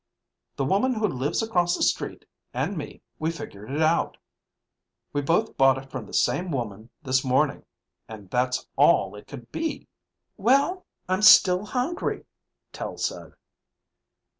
[0.55, 4.17] The woman who lives across the street and me, we figured it out.
[5.13, 7.65] We both bought it from the same woman this morning,
[8.07, 9.87] and that's all it could be.
[10.37, 12.25] "Well, I'm still hungry,"
[12.73, 13.33] Tel said.